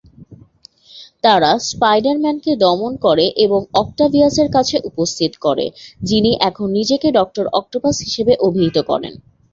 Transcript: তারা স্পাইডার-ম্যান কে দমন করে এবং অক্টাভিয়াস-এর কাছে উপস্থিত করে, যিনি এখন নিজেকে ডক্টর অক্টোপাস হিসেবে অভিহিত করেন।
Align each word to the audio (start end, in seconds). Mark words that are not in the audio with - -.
তারা 1.23 1.51
স্পাইডার-ম্যান 1.67 2.37
কে 2.39 2.51
দমন 2.63 2.93
করে 3.05 3.25
এবং 3.45 3.59
অক্টাভিয়াস-এর 3.81 4.49
কাছে 4.51 4.75
উপস্থিত 4.89 5.31
করে, 5.45 5.65
যিনি 6.01 6.31
এখন 6.41 6.67
নিজেকে 6.77 7.07
ডক্টর 7.19 7.45
অক্টোপাস 7.59 7.95
হিসেবে 8.05 8.33
অভিহিত 8.47 8.77
করেন। 8.89 9.13